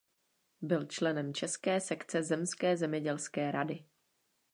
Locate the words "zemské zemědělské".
2.23-3.51